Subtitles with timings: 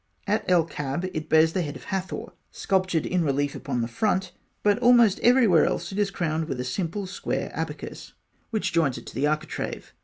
[0.25, 4.23] At El Kab it bears the head of Hathor, sculptured in relief upon the front
[4.23, 4.31] (fig.
[4.31, 8.13] 61); but almost everywhere else it is crowned with a simple square abacus,
[8.49, 9.93] which joins it to the architrave.